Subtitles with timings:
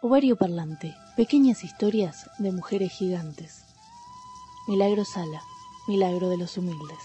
[0.00, 0.94] Ovario Parlante.
[1.16, 3.64] Pequeñas historias de mujeres gigantes.
[4.68, 5.42] Milagro Sala.
[5.88, 7.00] Milagro de los humildes.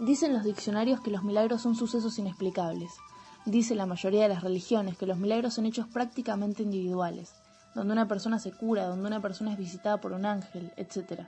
[0.00, 2.92] Dicen los diccionarios que los milagros son sucesos inexplicables.
[3.46, 7.32] Dice la mayoría de las religiones que los milagros son hechos prácticamente individuales,
[7.74, 11.22] donde una persona se cura, donde una persona es visitada por un ángel, etc.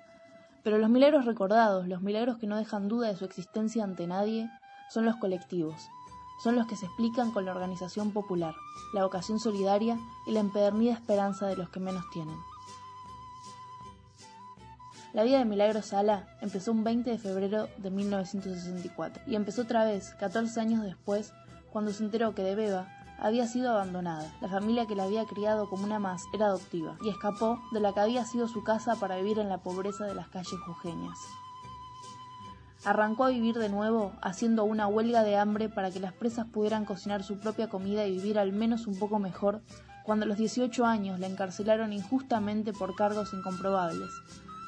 [0.63, 4.51] Pero los milagros recordados, los milagros que no dejan duda de su existencia ante nadie,
[4.91, 5.89] son los colectivos,
[6.39, 8.55] son los que se explican con la organización popular,
[8.93, 12.37] la vocación solidaria y la empedernida esperanza de los que menos tienen.
[15.13, 19.85] La vida de Milagro Sala empezó un 20 de febrero de 1964 y empezó otra
[19.85, 21.33] vez, 14 años después,
[21.71, 22.89] cuando se enteró que de Beba
[23.19, 24.33] había sido abandonada.
[24.41, 27.93] La familia que la había criado como una más era adoptiva y escapó de la
[27.93, 31.19] que había sido su casa para vivir en la pobreza de las calles jujeñas.
[32.85, 36.85] Arrancó a vivir de nuevo haciendo una huelga de hambre para que las presas pudieran
[36.85, 39.63] cocinar su propia comida y vivir al menos un poco mejor
[40.05, 44.11] cuando a los 18 años la encarcelaron injustamente por cargos incomprobables,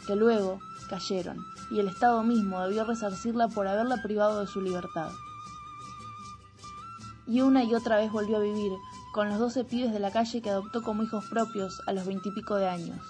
[0.07, 1.39] que luego cayeron,
[1.73, 5.11] y el Estado mismo debió resarcirla por haberla privado de su libertad.
[7.27, 8.71] Y una y otra vez volvió a vivir
[9.13, 12.55] con los doce pibes de la calle que adoptó como hijos propios a los veintipico
[12.57, 13.01] de años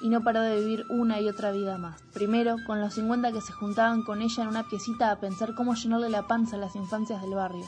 [0.00, 2.00] y no paró de vivir una y otra vida más.
[2.14, 5.74] Primero, con los cincuenta que se juntaban con ella en una piecita a pensar cómo
[5.74, 7.64] llenarle la panza a las infancias del barrio,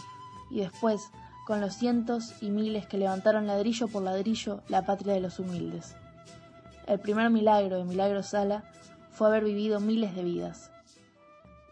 [0.51, 1.11] y después,
[1.47, 5.97] con los cientos y miles que levantaron ladrillo por ladrillo la patria de los humildes.
[6.87, 8.65] El primer milagro de Milagro Sala
[9.11, 10.71] fue haber vivido miles de vidas,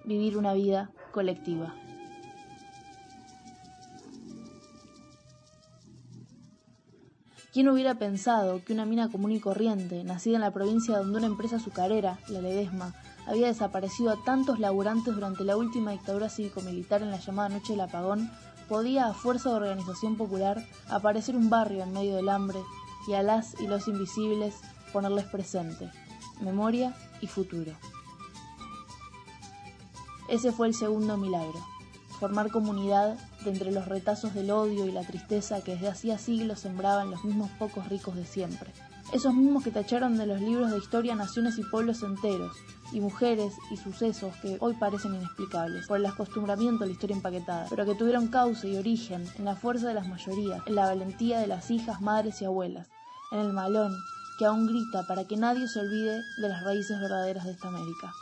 [0.04, 1.74] vivir una vida colectiva.
[7.52, 11.26] ¿Quién hubiera pensado que una mina común y corriente, nacida en la provincia donde una
[11.26, 12.94] empresa azucarera, la Ledesma,
[13.26, 17.80] había desaparecido a tantos laburantes durante la última dictadura cívico-militar en la llamada Noche del
[17.80, 18.30] Apagón,
[18.68, 22.60] podía, a fuerza de organización popular, aparecer un barrio en medio del hambre
[23.08, 24.54] y a las y los invisibles
[24.92, 25.90] ponerles presente,
[26.40, 27.72] memoria y futuro?
[30.28, 31.58] Ese fue el segundo milagro
[32.20, 36.60] formar comunidad de entre los retazos del odio y la tristeza que desde hacía siglos
[36.60, 38.70] sembraban los mismos pocos ricos de siempre.
[39.14, 42.54] Esos mismos que tacharon de los libros de historia naciones y pueblos enteros,
[42.92, 47.66] y mujeres y sucesos que hoy parecen inexplicables por el acostumbramiento a la historia empaquetada,
[47.70, 51.40] pero que tuvieron causa y origen en la fuerza de las mayorías, en la valentía
[51.40, 52.88] de las hijas, madres y abuelas,
[53.32, 53.96] en el malón
[54.38, 58.12] que aún grita para que nadie se olvide de las raíces verdaderas de esta América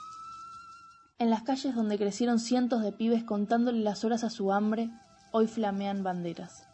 [1.19, 4.91] en las calles donde crecieron cientos de pibes contándole las horas a su hambre,
[5.33, 6.69] hoy flamean banderas.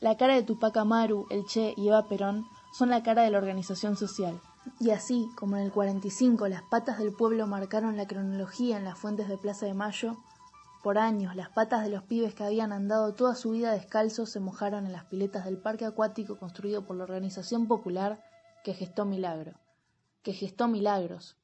[0.00, 3.38] La cara de Tupac Amaru, el Che y Eva Perón son la cara de la
[3.38, 4.40] organización social.
[4.78, 8.98] Y así como en el 45 las patas del pueblo marcaron la cronología en las
[8.98, 10.16] fuentes de Plaza de Mayo,
[10.84, 14.38] por años las patas de los pibes que habían andado toda su vida descalzos se
[14.38, 18.22] mojaron en las piletas del parque acuático construido por la organización popular
[18.62, 19.54] que gestó Milagro,
[20.22, 21.37] que gestó milagros,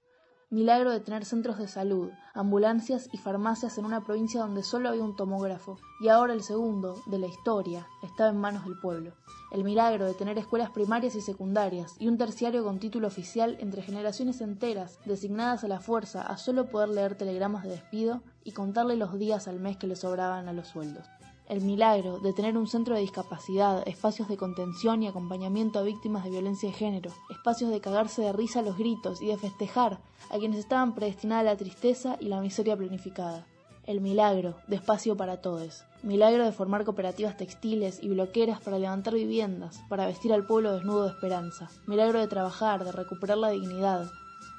[0.55, 5.03] milagro de tener centros de salud, ambulancias y farmacias en una provincia donde solo había
[5.03, 9.13] un tomógrafo, y ahora el segundo, de la historia, estaba en manos del pueblo.
[9.51, 13.83] El milagro de tener escuelas primarias y secundarias y un terciario con título oficial entre
[13.83, 18.97] generaciones enteras, designadas a la fuerza a solo poder leer telegramas de despido y contarle
[18.97, 21.05] los días al mes que le sobraban a los sueldos
[21.49, 26.25] el milagro de tener un centro de discapacidad, espacios de contención y acompañamiento a víctimas
[26.25, 30.01] de violencia de género, espacios de cagarse de risa a los gritos y de festejar
[30.31, 33.47] a quienes estaban predestinadas a la tristeza y la miseria planificada.
[33.87, 35.85] El milagro de espacio para todos.
[36.03, 41.05] Milagro de formar cooperativas textiles y bloqueras para levantar viviendas, para vestir al pueblo desnudo
[41.05, 41.69] de esperanza.
[41.87, 44.11] Milagro de trabajar, de recuperar la dignidad.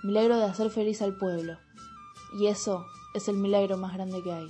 [0.04, 1.58] Milagro de hacer feliz al pueblo.
[2.40, 2.86] Y eso
[3.16, 4.48] es el milagro más grande que hay.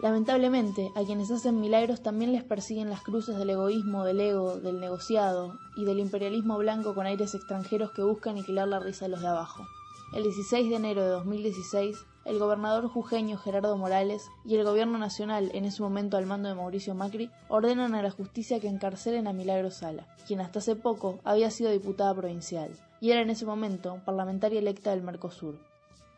[0.00, 4.78] Lamentablemente, a quienes hacen milagros también les persiguen las cruces del egoísmo, del ego, del
[4.78, 9.22] negociado y del imperialismo blanco con aires extranjeros que buscan aniquilar la risa de los
[9.22, 9.66] de abajo.
[10.12, 11.96] El 16 de enero de 2016,
[12.26, 16.54] el gobernador jujeño Gerardo Morales y el gobierno nacional, en ese momento al mando de
[16.54, 21.18] Mauricio Macri, ordenan a la justicia que encarcelen a Milagro Sala, quien hasta hace poco
[21.24, 25.58] había sido diputada provincial y era en ese momento parlamentaria electa del Mercosur.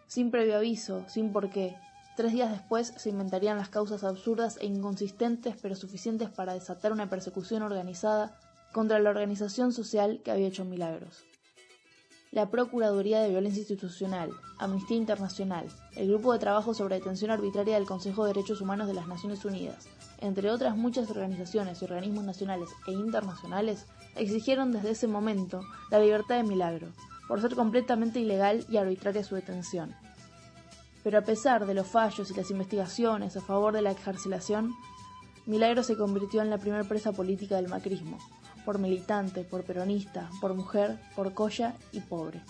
[0.06, 1.76] Sin previo aviso, sin por qué,
[2.18, 7.08] Tres días después se inventarían las causas absurdas e inconsistentes pero suficientes para desatar una
[7.08, 8.36] persecución organizada
[8.72, 11.22] contra la organización social que había hecho milagros.
[12.32, 17.86] La Procuraduría de Violencia Institucional, Amnistía Internacional, el Grupo de Trabajo sobre Detención Arbitraria del
[17.86, 19.86] Consejo de Derechos Humanos de las Naciones Unidas,
[20.20, 23.86] entre otras muchas organizaciones y organismos nacionales e internacionales,
[24.16, 26.88] exigieron desde ese momento la libertad de Milagro,
[27.28, 29.94] por ser completamente ilegal y arbitraria su detención,
[31.08, 34.74] pero a pesar de los fallos y las investigaciones a favor de la excarcelación,
[35.46, 38.18] Milagro se convirtió en la primera presa política del macrismo,
[38.66, 42.42] por militante, por peronista, por mujer, por colla y pobre.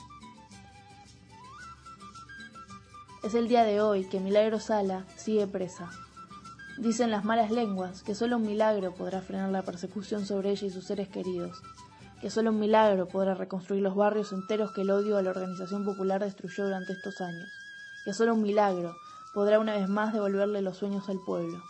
[3.22, 5.88] Es el día de hoy que Milagro Sala sigue presa.
[6.78, 10.70] Dicen las malas lenguas que solo un milagro podrá frenar la persecución sobre ella y
[10.70, 11.62] sus seres queridos,
[12.20, 15.84] que solo un milagro podrá reconstruir los barrios enteros que el odio a la organización
[15.84, 17.48] popular destruyó durante estos años,
[18.08, 18.96] que solo un milagro
[19.34, 21.62] podrá una vez más devolverle los sueños al pueblo.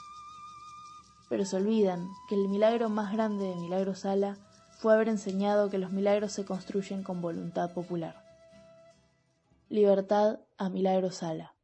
[1.28, 4.38] Pero se olvidan que el milagro más grande de Milagro Sala
[4.78, 8.24] fue haber enseñado que los milagros se construyen con voluntad popular.
[9.68, 11.56] Libertad a Milagro Sala.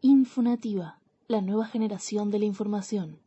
[0.00, 0.98] Infonativa,
[1.28, 3.20] la nueva generación de la información.